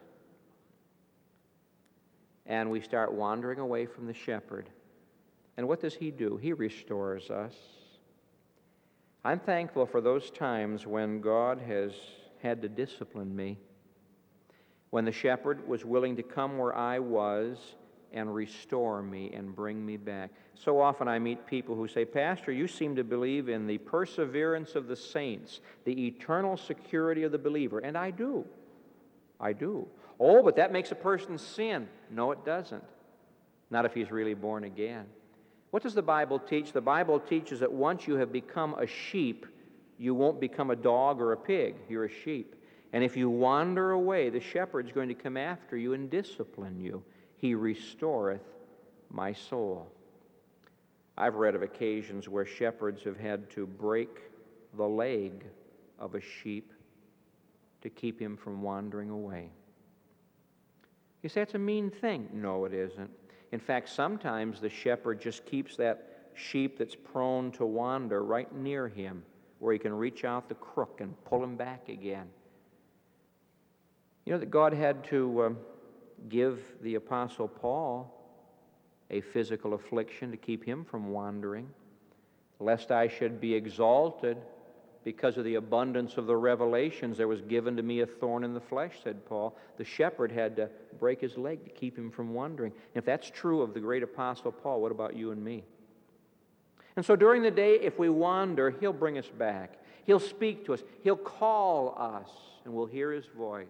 [2.45, 4.69] And we start wandering away from the shepherd.
[5.57, 6.37] And what does he do?
[6.37, 7.53] He restores us.
[9.23, 11.91] I'm thankful for those times when God has
[12.41, 13.57] had to discipline me,
[14.91, 17.57] when the shepherd was willing to come where I was
[18.13, 20.31] and restore me and bring me back.
[20.53, 24.75] So often I meet people who say, Pastor, you seem to believe in the perseverance
[24.75, 27.79] of the saints, the eternal security of the believer.
[27.79, 28.45] And I do.
[29.39, 29.87] I do.
[30.19, 31.87] Oh, but that makes a person sin.
[32.11, 32.83] No, it doesn't.
[33.69, 35.05] Not if he's really born again.
[35.71, 36.73] What does the Bible teach?
[36.73, 39.45] The Bible teaches that once you have become a sheep,
[39.97, 41.75] you won't become a dog or a pig.
[41.87, 42.55] You're a sheep.
[42.93, 47.03] And if you wander away, the shepherd's going to come after you and discipline you.
[47.37, 48.41] He restoreth
[49.09, 49.87] my soul.
[51.17, 54.21] I've read of occasions where shepherds have had to break
[54.75, 55.45] the leg
[55.99, 56.73] of a sheep
[57.81, 59.49] to keep him from wandering away.
[61.21, 62.29] You say it's a mean thing.
[62.33, 63.09] No, it isn't.
[63.51, 68.87] In fact, sometimes the shepherd just keeps that sheep that's prone to wander right near
[68.87, 69.23] him
[69.59, 72.27] where he can reach out the crook and pull him back again.
[74.25, 75.57] You know that God had to um,
[76.29, 78.17] give the Apostle Paul
[79.09, 81.69] a physical affliction to keep him from wandering,
[82.59, 84.37] lest I should be exalted
[85.03, 88.53] because of the abundance of the revelations, there was given to me a thorn in
[88.53, 89.57] the flesh, said Paul.
[89.77, 92.71] The shepherd had to break his leg to keep him from wandering.
[92.93, 95.63] If that's true of the great apostle Paul, what about you and me?
[96.95, 99.79] And so during the day, if we wander, he'll bring us back.
[100.05, 100.83] He'll speak to us.
[101.03, 102.29] He'll call us,
[102.63, 103.67] and we'll hear his voice.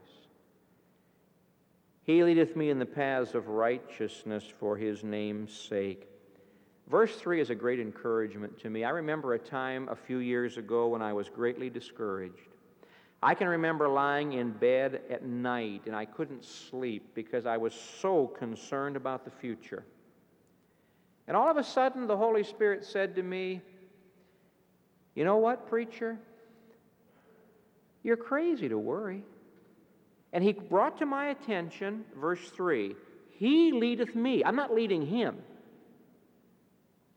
[2.11, 6.09] He leadeth me in the paths of righteousness for his name's sake.
[6.89, 8.83] Verse 3 is a great encouragement to me.
[8.83, 12.49] I remember a time a few years ago when I was greatly discouraged.
[13.23, 17.73] I can remember lying in bed at night and I couldn't sleep because I was
[17.73, 19.85] so concerned about the future.
[21.29, 23.61] And all of a sudden, the Holy Spirit said to me,
[25.15, 26.19] You know what, preacher?
[28.03, 29.23] You're crazy to worry.
[30.33, 32.95] And he brought to my attention, verse 3
[33.31, 34.43] He leadeth me.
[34.43, 35.37] I'm not leading him.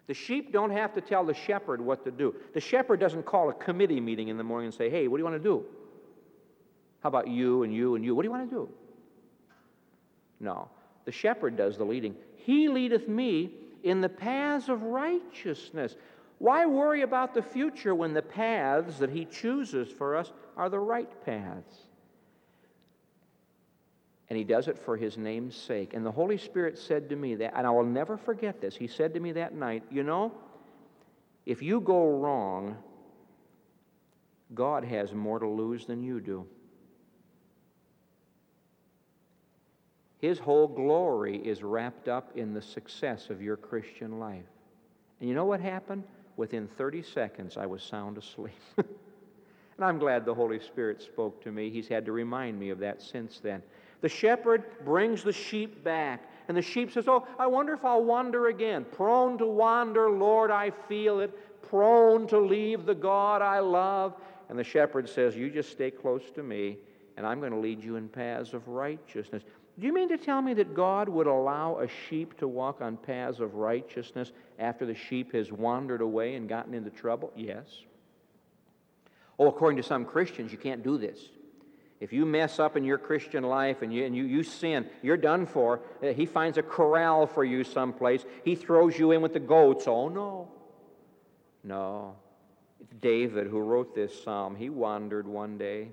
[0.07, 2.35] The sheep don't have to tell the shepherd what to do.
[2.53, 5.21] The shepherd doesn't call a committee meeting in the morning and say, hey, what do
[5.23, 5.65] you want to do?
[7.03, 8.15] How about you and you and you?
[8.15, 8.69] What do you want to do?
[10.41, 10.69] No.
[11.07, 12.15] The shepherd does the leading.
[12.37, 15.97] He leadeth me in the paths of righteousness.
[16.39, 20.81] Why worry about the future when the paths that he chooses for us are the
[20.81, 21.84] right paths?
[24.31, 25.93] And he does it for his name's sake.
[25.93, 28.75] And the Holy Spirit said to me that, and I will never forget this.
[28.75, 30.33] He said to me that night, You know,
[31.45, 32.77] if you go wrong,
[34.55, 36.47] God has more to lose than you do.
[40.19, 44.47] His whole glory is wrapped up in the success of your Christian life.
[45.21, 46.05] And you know what happened?
[46.37, 48.55] Within 30 seconds, I was sound asleep.
[48.79, 48.87] and
[49.81, 51.69] I'm glad the Holy Spirit spoke to me.
[51.69, 53.63] He's had to remind me of that since then.
[54.05, 58.05] The shepherd brings the sheep back, and the sheep says, Oh, I wonder if I'll
[58.05, 58.85] wander again.
[58.85, 61.63] Prone to wander, Lord, I feel it.
[61.63, 64.15] Prone to leave the God I love.
[64.51, 66.77] And the shepherd says, You just stay close to me,
[67.17, 69.43] and I'm going to lead you in paths of righteousness.
[69.79, 72.99] Do you mean to tell me that God would allow a sheep to walk on
[72.99, 77.33] paths of righteousness after the sheep has wandered away and gotten into trouble?
[77.35, 77.69] Yes.
[79.39, 81.21] Oh, according to some Christians, you can't do this.
[82.01, 85.17] If you mess up in your Christian life and you, and you, you sin, you're
[85.17, 85.81] done for.
[86.03, 88.25] Uh, he finds a corral for you someplace.
[88.45, 89.87] He throws you in with the goats.
[89.87, 90.49] Oh, no.
[91.63, 92.17] No.
[92.81, 94.57] It's David who wrote this psalm.
[94.57, 95.89] He wandered one day.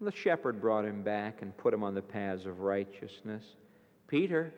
[0.00, 3.44] The shepherd brought him back and put him on the paths of righteousness.
[4.06, 4.54] Peter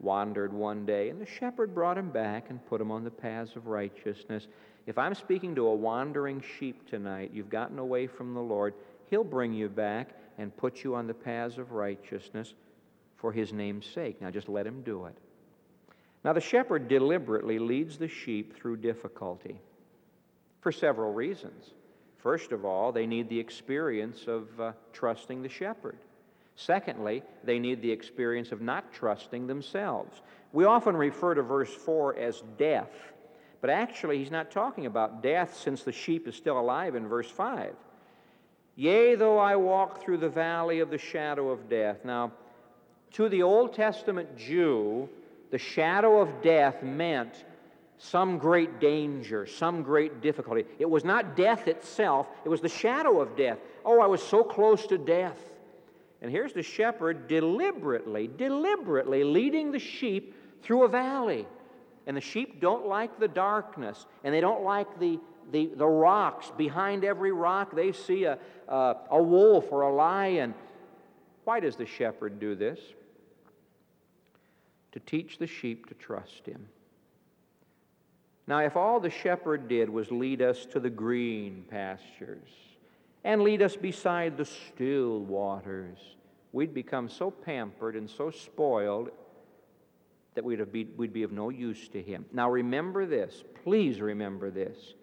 [0.00, 3.56] wandered one day, and the shepherd brought him back and put him on the paths
[3.56, 4.46] of righteousness.
[4.86, 8.72] If I'm speaking to a wandering sheep tonight, you've gotten away from the Lord,
[9.10, 12.54] He'll bring you back and put you on the paths of righteousness
[13.16, 14.20] for His name's sake.
[14.20, 15.16] Now just let Him do it.
[16.26, 19.60] Now, the shepherd deliberately leads the sheep through difficulty
[20.60, 21.70] for several reasons.
[22.18, 25.96] First of all, they need the experience of uh, trusting the shepherd.
[26.56, 30.20] Secondly, they need the experience of not trusting themselves.
[30.52, 32.90] We often refer to verse 4 as death,
[33.60, 37.30] but actually, he's not talking about death since the sheep is still alive in verse
[37.30, 37.72] 5.
[38.76, 42.04] Yea, though I walk through the valley of the shadow of death.
[42.04, 42.32] Now,
[43.12, 45.08] to the Old Testament Jew,
[45.50, 47.44] the shadow of death meant
[47.98, 50.66] some great danger, some great difficulty.
[50.78, 53.58] It was not death itself, it was the shadow of death.
[53.84, 55.38] Oh, I was so close to death.
[56.20, 61.46] And here's the shepherd deliberately, deliberately leading the sheep through a valley.
[62.06, 65.18] And the sheep don't like the darkness, and they don't like the,
[65.50, 66.50] the, the rocks.
[66.56, 70.54] Behind every rock, they see a, a, a wolf or a lion.
[71.44, 72.80] Why does the shepherd do this?
[74.92, 76.68] To teach the sheep to trust him.
[78.46, 82.48] Now, if all the shepherd did was lead us to the green pastures
[83.24, 85.98] and lead us beside the still waters,
[86.52, 89.10] we'd become so pampered and so spoiled
[90.34, 92.24] that we'd be, we'd be of no use to him.
[92.32, 93.42] Now, remember this.
[93.64, 94.94] Please remember this.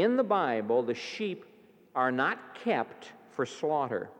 [0.00, 1.44] In the Bible, the sheep
[1.94, 4.10] are not kept for slaughter.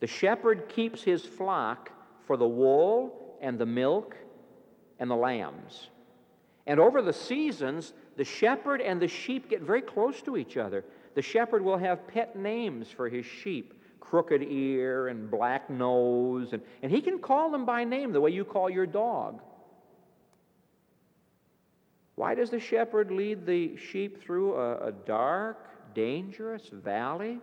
[0.00, 1.90] The shepherd keeps his flock
[2.26, 4.16] for the wool and the milk
[4.98, 5.88] and the lambs.
[6.66, 10.84] And over the seasons, the shepherd and the sheep get very close to each other.
[11.14, 16.62] The shepherd will have pet names for his sheep crooked ear and black nose, and,
[16.82, 19.40] and he can call them by name the way you call your dog.
[22.18, 27.38] Why does the shepherd lead the sheep through a, a dark, dangerous valley?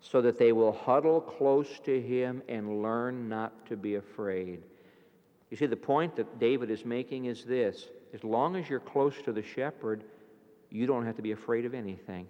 [0.00, 4.62] So that they will huddle close to him and learn not to be afraid.
[5.50, 9.20] You see, the point that David is making is this as long as you're close
[9.22, 10.04] to the shepherd,
[10.70, 12.28] you don't have to be afraid of anything.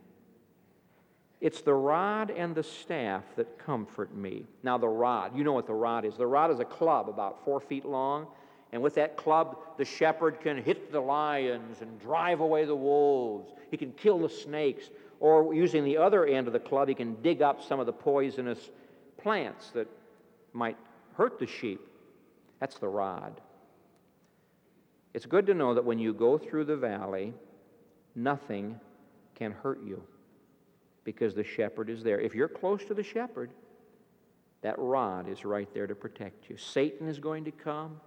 [1.42, 4.46] It's the rod and the staff that comfort me.
[4.62, 6.16] Now, the rod, you know what the rod is.
[6.16, 8.28] The rod is a club about four feet long,
[8.72, 13.50] and with that club, the shepherd can hit the lions and drive away the wolves.
[13.70, 17.20] He can kill the snakes, or using the other end of the club, he can
[17.22, 18.70] dig up some of the poisonous
[19.18, 19.88] plants that
[20.52, 20.76] might
[21.14, 21.80] hurt the sheep.
[22.60, 23.40] That's the rod.
[25.12, 27.34] It's good to know that when you go through the valley,
[28.14, 28.78] nothing
[29.34, 30.02] can hurt you
[31.04, 32.20] because the shepherd is there.
[32.20, 33.50] If you're close to the shepherd,
[34.62, 36.56] that rod is right there to protect you.
[36.56, 38.00] Satan is going to come.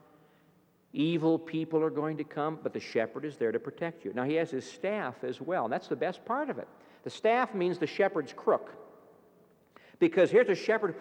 [0.94, 4.14] Evil people are going to come, but the shepherd is there to protect you.
[4.14, 5.66] Now, he has his staff as well.
[5.66, 6.68] And that's the best part of it.
[7.04, 8.72] The staff means the shepherd's crook.
[10.00, 10.96] Because here's a shepherd,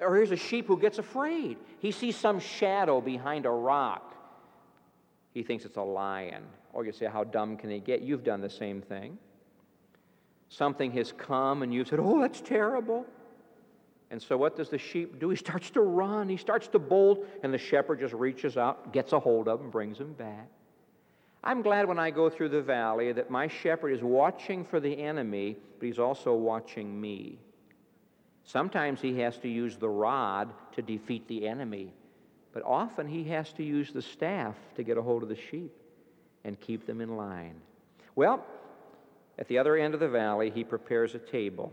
[0.00, 1.56] or here's a sheep who gets afraid.
[1.78, 4.10] He sees some shadow behind a rock
[5.32, 6.42] he thinks it's a lion.
[6.72, 8.02] Or you say, How dumb can he get?
[8.02, 9.18] You've done the same thing.
[10.48, 13.06] Something has come and you've said, Oh, that's terrible.
[14.10, 15.30] And so what does the sheep do?
[15.30, 19.12] He starts to run, he starts to bolt, and the shepherd just reaches out, gets
[19.12, 20.48] a hold of him, brings him back.
[21.42, 25.00] I'm glad when I go through the valley that my shepherd is watching for the
[25.00, 27.38] enemy, but he's also watching me.
[28.44, 31.94] Sometimes he has to use the rod to defeat the enemy.
[32.52, 35.72] But often he has to use the staff to get a hold of the sheep
[36.44, 37.54] and keep them in line.
[38.16, 38.44] Well,
[39.38, 41.72] at the other end of the valley, he prepares a table.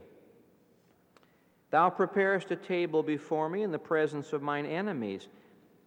[1.70, 5.28] Thou preparest a table before me in the presence of mine enemies.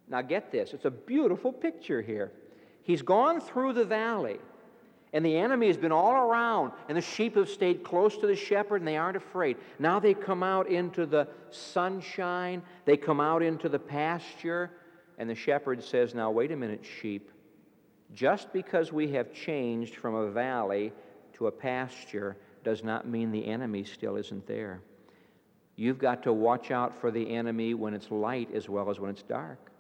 [0.09, 2.33] Now, get this, it's a beautiful picture here.
[2.83, 4.39] He's gone through the valley.
[5.13, 8.37] And the enemy has been all around, and the sheep have stayed close to the
[8.37, 9.57] shepherd, and they aren't afraid.
[9.79, 14.71] Now they come out into the sunshine, they come out into the pasture,
[15.19, 17.31] and the shepherd says, Now, wait a minute, sheep.
[18.13, 20.93] Just because we have changed from a valley
[21.35, 24.81] to a pasture does not mean the enemy still isn't there.
[25.81, 29.11] You've got to watch out for the enemy when it's light as well as when
[29.11, 29.71] it's dark.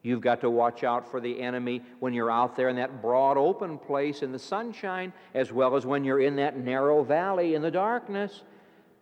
[0.00, 3.36] You've got to watch out for the enemy when you're out there in that broad
[3.36, 7.60] open place in the sunshine, as well as when you're in that narrow valley in
[7.60, 8.40] the darkness.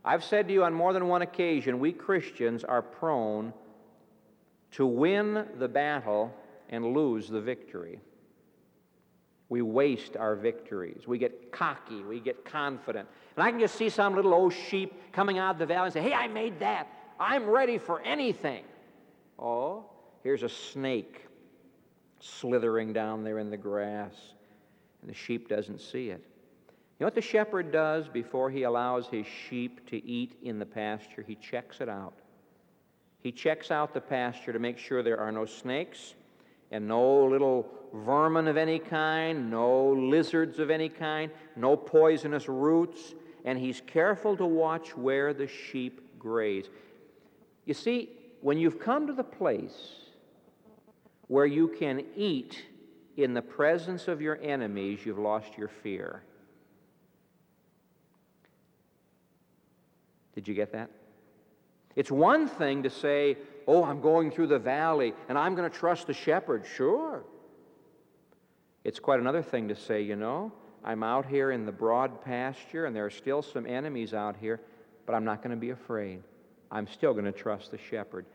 [0.04, 3.52] I've said to you on more than one occasion, we Christians are prone
[4.72, 6.34] to win the battle
[6.70, 8.00] and lose the victory.
[9.52, 11.06] We waste our victories.
[11.06, 12.00] We get cocky.
[12.00, 13.06] We get confident.
[13.36, 15.92] And I can just see some little old sheep coming out of the valley and
[15.92, 16.86] say, Hey, I made that.
[17.20, 18.64] I'm ready for anything.
[19.38, 19.84] Oh,
[20.22, 21.26] here's a snake
[22.18, 24.14] slithering down there in the grass,
[25.02, 26.24] and the sheep doesn't see it.
[26.98, 30.64] You know what the shepherd does before he allows his sheep to eat in the
[30.64, 31.22] pasture?
[31.26, 32.14] He checks it out.
[33.20, 36.14] He checks out the pasture to make sure there are no snakes
[36.72, 43.14] and no little vermin of any kind, no lizards of any kind, no poisonous roots,
[43.44, 46.68] and he's careful to watch where the sheep graze.
[47.66, 48.08] You see,
[48.40, 49.96] when you've come to the place
[51.28, 52.64] where you can eat
[53.16, 56.22] in the presence of your enemies, you've lost your fear.
[60.34, 60.88] Did you get that?
[61.94, 63.36] It's one thing to say,
[63.66, 66.64] Oh, I'm going through the valley and I'm going to trust the shepherd.
[66.76, 67.24] Sure.
[68.84, 70.52] It's quite another thing to say, you know,
[70.84, 74.60] I'm out here in the broad pasture and there are still some enemies out here,
[75.06, 76.22] but I'm not going to be afraid.
[76.70, 78.26] I'm still going to trust the shepherd.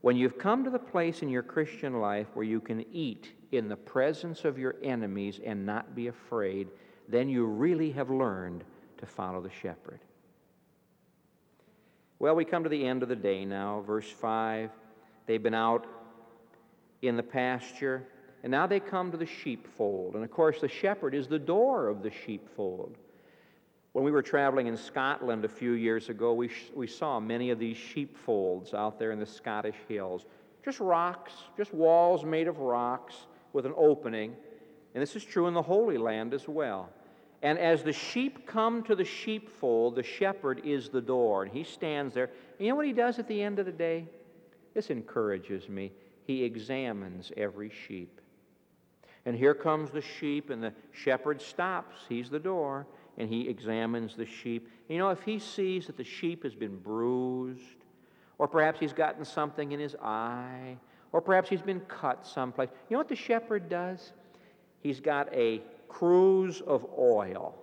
[0.00, 3.68] When you've come to the place in your Christian life where you can eat in
[3.68, 6.68] the presence of your enemies and not be afraid,
[7.08, 8.64] then you really have learned
[8.98, 10.00] to follow the shepherd.
[12.22, 14.70] Well, we come to the end of the day now, verse 5.
[15.26, 15.88] They've been out
[17.02, 18.06] in the pasture,
[18.44, 20.14] and now they come to the sheepfold.
[20.14, 22.96] And of course, the shepherd is the door of the sheepfold.
[23.90, 27.50] When we were traveling in Scotland a few years ago, we, sh- we saw many
[27.50, 30.24] of these sheepfolds out there in the Scottish hills.
[30.64, 33.16] Just rocks, just walls made of rocks
[33.52, 34.36] with an opening.
[34.94, 36.88] And this is true in the Holy Land as well.
[37.42, 41.64] And as the sheep come to the sheepfold, the shepherd is the door, and he
[41.64, 42.30] stands there.
[42.58, 44.06] And you know what he does at the end of the day?
[44.74, 45.92] This encourages me.
[46.24, 48.20] He examines every sheep.
[49.26, 51.96] And here comes the sheep, and the shepherd stops.
[52.08, 52.86] He's the door,
[53.18, 54.68] and he examines the sheep.
[54.88, 57.84] You know, if he sees that the sheep has been bruised,
[58.38, 60.76] or perhaps he's gotten something in his eye,
[61.10, 64.12] or perhaps he's been cut someplace, you know what the shepherd does?
[64.80, 65.60] He's got a
[65.92, 67.54] cruse of oil.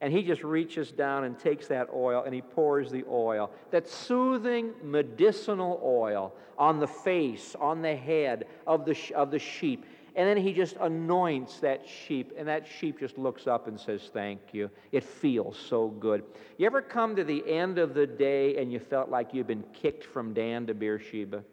[0.00, 3.88] And he just reaches down and takes that oil and he pours the oil, that
[3.88, 9.86] soothing medicinal oil, on the face, on the head of the, of the sheep.
[10.14, 14.10] And then he just anoints that sheep, and that sheep just looks up and says,
[14.12, 14.68] Thank you.
[14.90, 16.24] It feels so good.
[16.56, 19.64] You ever come to the end of the day and you felt like you've been
[19.72, 21.44] kicked from Dan to Beersheba?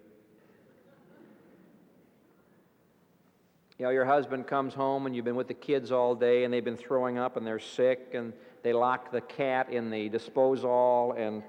[3.77, 6.53] You know, your husband comes home and you've been with the kids all day and
[6.53, 8.31] they've been throwing up and they're sick and
[8.63, 11.43] they lock the cat in the disposal and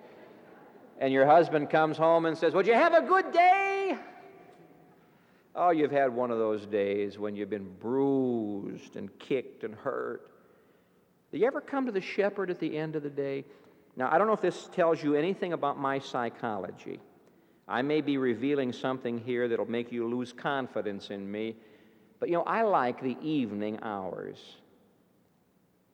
[0.99, 3.99] and your husband comes home and says, Would you have a good day?
[5.55, 10.31] Oh, you've had one of those days when you've been bruised and kicked and hurt.
[11.33, 13.45] Do you ever come to the shepherd at the end of the day?
[13.97, 17.01] Now, I don't know if this tells you anything about my psychology.
[17.67, 21.57] I may be revealing something here that'll make you lose confidence in me.
[22.19, 24.39] But you know, I like the evening hours.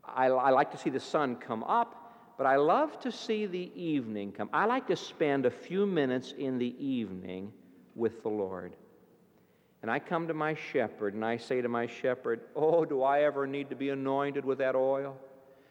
[0.04, 3.70] I, I, like to see the sun come up, but I love to see the
[3.74, 4.50] evening come.
[4.52, 7.52] I like to spend a few minutes in the evening
[7.94, 8.74] with the Lord.
[9.82, 13.22] And I come to my shepherd and I say to my shepherd, Oh, do I
[13.22, 15.16] ever need to be anointed with that oil?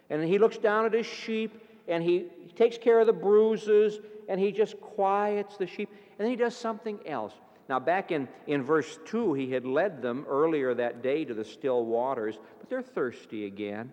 [0.10, 4.00] And he looks down at his sheep and he, he takes care of the bruises
[4.28, 5.90] and he just quiets the sheep.
[5.90, 7.34] And then he does something else.
[7.70, 11.46] Now, back in, in verse 2, he had led them earlier that day to the
[11.46, 13.92] still waters, but they're thirsty again.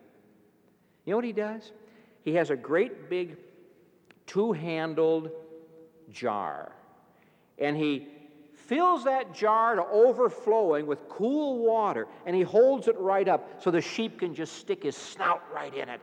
[1.05, 1.73] You know what he does?
[2.25, 3.37] He has a great big
[4.27, 5.31] two handled
[6.11, 6.73] jar,
[7.59, 8.09] and he
[8.55, 13.71] fills that jar to overflowing with cool water, and he holds it right up so
[13.71, 16.01] the sheep can just stick his snout right in it,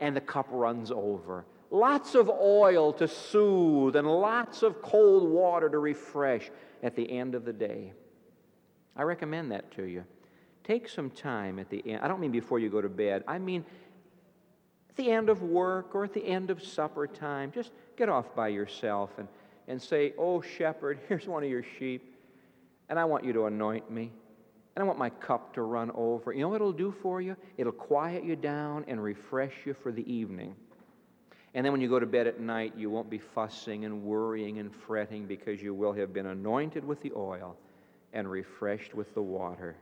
[0.00, 1.44] and the cup runs over.
[1.74, 6.48] Lots of oil to soothe, and lots of cold water to refresh
[6.84, 7.92] at the end of the day.
[8.94, 10.04] I recommend that to you.
[10.62, 12.04] Take some time at the end.
[12.04, 13.64] I don't mean before you go to bed, I mean
[14.88, 17.50] at the end of work or at the end of supper time.
[17.50, 19.26] Just get off by yourself and,
[19.66, 22.14] and say, Oh, shepherd, here's one of your sheep,
[22.88, 24.12] and I want you to anoint me.
[24.76, 26.32] And I want my cup to run over.
[26.32, 27.36] You know what it'll do for you?
[27.56, 30.54] It'll quiet you down and refresh you for the evening.
[31.54, 34.58] And then when you go to bed at night, you won't be fussing and worrying
[34.58, 37.56] and fretting because you will have been anointed with the oil
[38.12, 39.76] and refreshed with the water.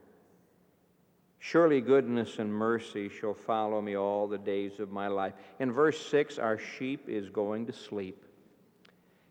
[1.39, 5.33] Surely goodness and mercy shall follow me all the days of my life.
[5.59, 8.23] In verse 6, our sheep is going to sleep.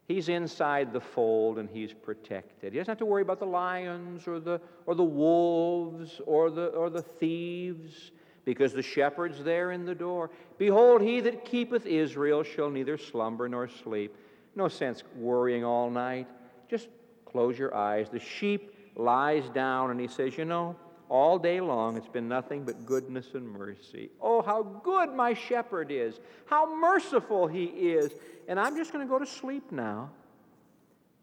[0.07, 2.73] He's inside the fold and he's protected.
[2.73, 6.65] He doesn't have to worry about the lions or the, or the wolves or the,
[6.67, 8.11] or the thieves
[8.45, 10.31] because the shepherd's there in the door.
[10.57, 14.15] Behold, he that keepeth Israel shall neither slumber nor sleep.
[14.55, 16.27] No sense worrying all night.
[16.69, 16.89] Just
[17.25, 18.09] close your eyes.
[18.09, 20.75] The sheep lies down and he says, You know,
[21.09, 24.09] all day long it's been nothing but goodness and mercy.
[24.19, 28.13] Oh, how good my shepherd is, how merciful he is.
[28.47, 30.09] And I'm just going to go to sleep now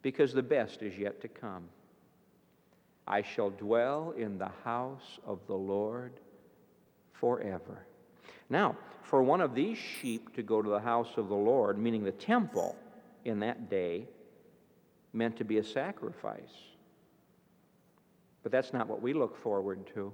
[0.03, 1.65] because the best is yet to come.
[3.07, 6.13] I shall dwell in the house of the Lord
[7.21, 7.87] forever.
[8.49, 12.05] Now, for one of these sheep to go to the house of the Lord, meaning
[12.05, 12.77] the temple
[13.25, 14.07] in that day,
[15.13, 16.53] meant to be a sacrifice.
[18.43, 20.13] But that's not what we look forward to.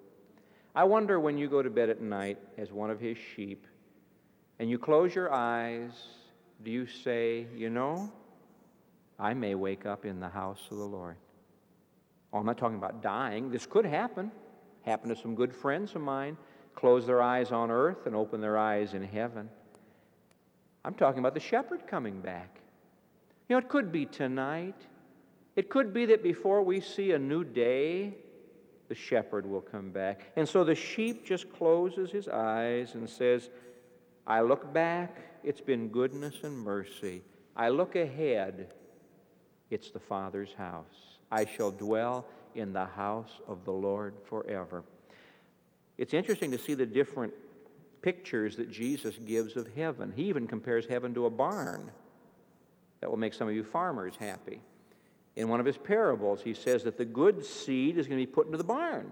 [0.75, 3.67] I wonder when you go to bed at night as one of his sheep
[4.59, 5.93] and you close your eyes,
[6.63, 8.13] do you say, You know,
[9.19, 11.17] I may wake up in the house of the Lord?
[12.33, 13.51] Oh, I'm not talking about dying.
[13.51, 14.33] This could happen.
[14.83, 16.37] Happened to some good friends of mine
[16.75, 19.49] close their eyes on earth and open their eyes in heaven.
[20.85, 22.61] I'm talking about the shepherd coming back.
[23.49, 24.77] You know, it could be tonight.
[25.57, 28.15] It could be that before we see a new day,
[28.89, 30.33] the shepherd will come back.
[30.37, 33.51] And so the sheep just closes his eyes and says,
[34.27, 37.23] I look back, it's been goodness and mercy.
[37.57, 38.75] I look ahead,
[39.71, 41.19] it's the Father's house.
[41.31, 44.85] I shall dwell in the house of the Lord forever.
[45.97, 47.33] It's interesting to see the different
[48.03, 50.13] pictures that Jesus gives of heaven.
[50.15, 51.91] He even compares heaven to a barn.
[53.01, 54.61] That will make some of you farmers happy.
[55.37, 58.33] In one of his parables, he says that the good seed is going to be
[58.33, 59.11] put into the barn.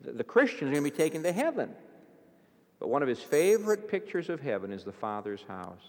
[0.00, 1.70] The, the Christian is going to be taken to heaven.
[2.80, 5.84] But one of his favorite pictures of heaven is the Father's house,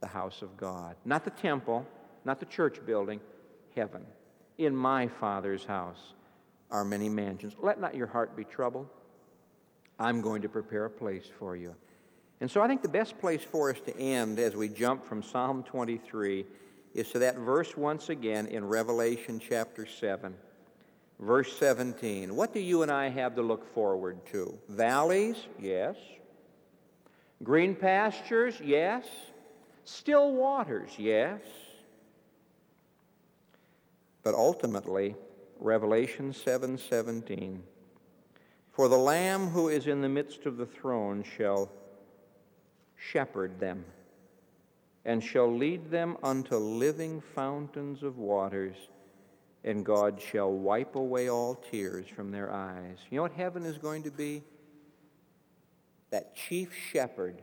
[0.00, 0.96] the house of God.
[1.04, 1.86] Not the temple,
[2.24, 3.20] not the church building,
[3.74, 4.04] heaven.
[4.58, 6.14] In my Father's house
[6.72, 7.54] are many mansions.
[7.60, 8.88] Let not your heart be troubled.
[9.98, 11.76] I'm going to prepare a place for you.
[12.40, 15.22] And so I think the best place for us to end as we jump from
[15.22, 16.44] Psalm 23
[16.94, 20.34] is to that verse once again in Revelation chapter 7.
[21.20, 22.34] Verse 17.
[22.34, 24.58] What do you and I have to look forward to?
[24.68, 25.36] Valleys?
[25.60, 25.94] Yes.
[27.44, 28.60] Green pastures?
[28.64, 29.06] Yes.
[29.84, 30.90] Still waters?
[30.98, 31.40] Yes.
[34.24, 35.14] But ultimately,
[35.62, 37.60] Revelation 7:17
[38.72, 41.70] For the lamb who is in the midst of the throne shall
[42.96, 43.84] shepherd them
[45.04, 48.76] and shall lead them unto living fountains of waters
[49.62, 52.98] and God shall wipe away all tears from their eyes.
[53.08, 54.42] You know what heaven is going to be?
[56.10, 57.40] That chief shepherd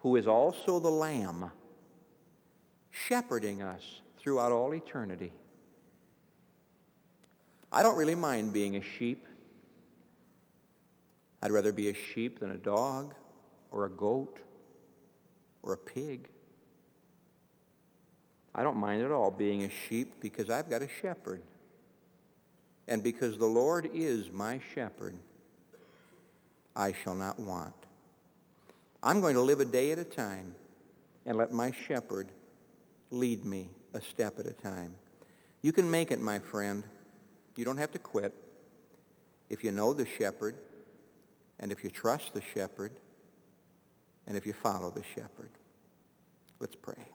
[0.00, 1.52] who is also the lamb
[2.90, 5.32] shepherding us throughout all eternity.
[7.72, 9.26] I don't really mind being a sheep.
[11.42, 13.14] I'd rather be a sheep than a dog
[13.70, 14.38] or a goat
[15.62, 16.28] or a pig.
[18.54, 21.40] I don't mind at all being a sheep because I've got a shepherd.
[22.86, 25.16] And because the Lord is my shepherd,
[26.76, 27.74] I shall not want.
[29.02, 30.54] I'm going to live a day at a time
[31.24, 32.28] and let my shepherd
[33.10, 34.94] lead me a step at a time.
[35.62, 36.84] You can make it, my friend.
[37.56, 38.34] You don't have to quit.
[39.48, 40.56] If you know the shepherd,
[41.60, 42.92] and if you trust the shepherd,
[44.26, 45.50] and if you follow the shepherd.
[46.58, 47.08] Let's pray.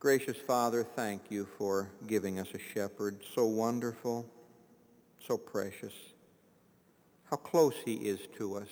[0.00, 4.26] Gracious Father, thank you for giving us a shepherd so wonderful,
[5.18, 5.92] so precious.
[7.30, 8.68] How close he is to us.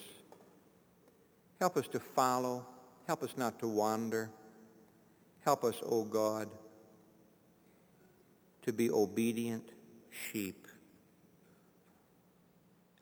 [1.58, 2.64] Help us to follow.
[3.06, 4.30] Help us not to wander.
[5.44, 6.48] Help us, O oh God,
[8.66, 9.70] to be obedient
[10.10, 10.66] sheep.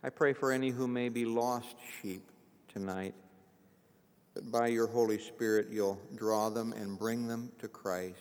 [0.03, 2.23] I pray for any who may be lost sheep
[2.69, 3.15] tonight,
[4.35, 8.19] that by your Holy Spirit you'll draw them and bring them to Christ,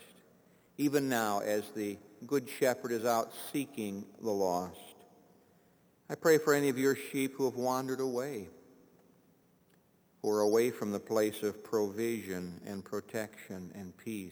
[0.78, 4.78] even now as the Good Shepherd is out seeking the lost.
[6.10, 8.48] I pray for any of your sheep who have wandered away,
[10.22, 14.32] who are away from the place of provision and protection and peace.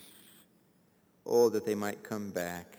[1.25, 2.77] Oh, that they might come back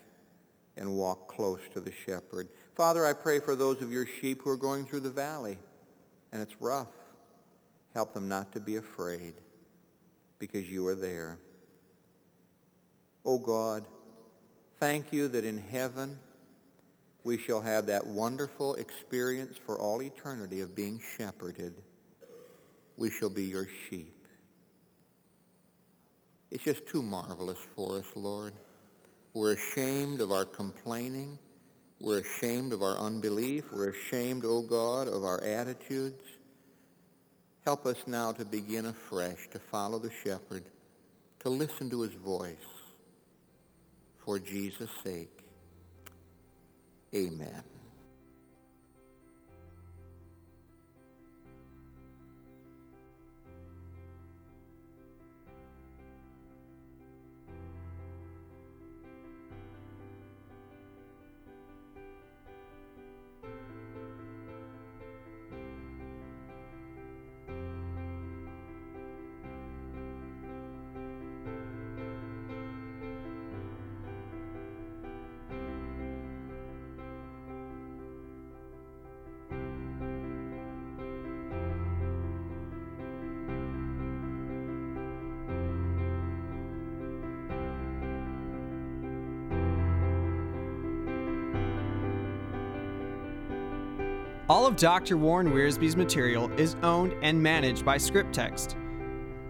[0.77, 2.49] and walk close to the shepherd.
[2.75, 5.59] Father, I pray for those of your sheep who are going through the valley,
[6.33, 6.89] and it's rough.
[7.95, 9.35] Help them not to be afraid,
[10.39, 11.39] because you are there.
[13.25, 13.85] Oh God,
[14.81, 16.19] thank you that in heaven
[17.25, 21.75] we shall have that wonderful experience for all eternity of being shepherded.
[22.97, 24.27] We shall be your sheep.
[26.51, 28.53] It's just too marvelous for us, Lord.
[29.35, 31.39] We're ashamed of our complaining.
[32.01, 33.65] We're ashamed of our unbelief.
[33.73, 36.23] We're ashamed, O oh God, of our attitudes.
[37.65, 40.65] Help us now to begin afresh to follow the shepherd,
[41.41, 42.57] to listen to his voice.
[44.19, 45.45] For Jesus' sake,
[47.15, 47.63] amen.
[94.63, 95.17] All of Dr.
[95.17, 98.77] Warren Wiersbe's material is owned and managed by Scriptext.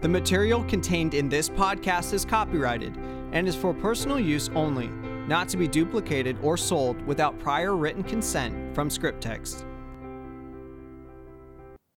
[0.01, 2.97] The material contained in this podcast is copyrighted
[3.31, 4.87] and is for personal use only,
[5.27, 9.65] not to be duplicated or sold without prior written consent from Scriptext.